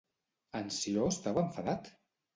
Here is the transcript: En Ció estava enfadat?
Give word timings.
En 0.59 0.71
Ció 0.77 1.05
estava 1.13 1.45
enfadat? 1.49 1.93